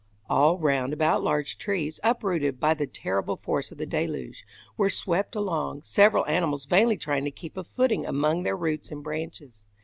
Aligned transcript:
All 0.31 0.57
round 0.57 0.93
about 0.93 1.21
large 1.21 1.59
trees, 1.59 1.99
uprooted 2.03 2.59
by 2.59 2.73
the 2.73 2.87
terrible 2.87 3.35
force 3.37 3.71
of 3.71 3.77
the 3.77 3.85
deluge, 3.85 4.43
were 4.75 4.89
swept 4.89 5.35
along, 5.35 5.83
several 5.83 6.25
animals 6.25 6.65
vainly 6.65 6.97
trying 6.97 7.25
to 7.25 7.29
keep 7.29 7.55
a 7.55 7.63
footing 7.63 8.07
among 8.07 8.41
their 8.41 8.57
roots 8.57 8.89
and 8.89 9.03
branches. 9.03 9.63